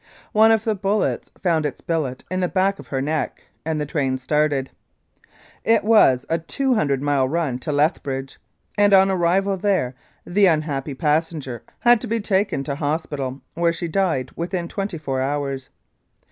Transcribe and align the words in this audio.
One 0.31 0.51
of 0.51 0.63
the 0.63 0.73
bullets 0.73 1.29
found 1.43 1.63
its 1.63 1.79
billet 1.79 2.23
in 2.31 2.39
the 2.39 2.47
back 2.47 2.79
of 2.79 2.87
her 2.87 3.03
neck, 3.03 3.43
and 3.63 3.79
the 3.79 3.85
train 3.85 4.17
started. 4.17 4.71
It 5.63 5.83
was 5.83 6.25
a 6.27 6.39
200 6.39 7.03
mile 7.03 7.29
run 7.29 7.59
to 7.59 7.71
Lethbridge, 7.71 8.39
and 8.79 8.95
on 8.95 9.11
arrival 9.11 9.57
there 9.57 9.93
the 10.25 10.47
unhappy 10.47 10.95
passenger 10.95 11.61
had 11.81 12.01
to 12.01 12.07
be 12.07 12.19
taken 12.19 12.63
to 12.63 12.73
hospital, 12.77 13.41
where 13.53 13.71
she 13.73 13.87
died 13.87 14.31
within 14.35 14.67
twenty 14.67 14.97
four 14.97 15.21
hours. 15.21 15.69